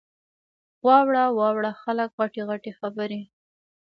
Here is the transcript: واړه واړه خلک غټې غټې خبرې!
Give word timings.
واړه 0.85 1.23
واړه 1.37 1.71
خلک 1.81 2.09
غټې 2.19 2.41
غټې 2.49 2.71
خبرې! 2.79 3.21